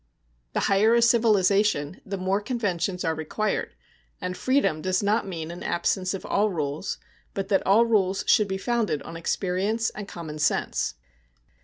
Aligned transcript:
The 0.53 0.61
higher 0.61 0.95
a 0.95 1.01
civilization, 1.03 2.01
the 2.03 2.17
more 2.17 2.41
conventions 2.41 3.05
are 3.05 3.13
required; 3.13 3.75
and 4.19 4.35
freedom 4.35 4.81
does 4.81 5.03
not 5.03 5.27
mean 5.27 5.51
an 5.51 5.61
absence 5.61 6.15
of 6.15 6.25
all 6.25 6.49
rules, 6.49 6.97
but 7.35 7.49
that 7.49 7.61
all 7.67 7.85
rules 7.85 8.23
should 8.25 8.47
be 8.47 8.57
founded 8.57 9.03
on 9.03 9.15
experience 9.15 9.91
and 9.91 10.07
common 10.07 10.39
sense. 10.39 10.95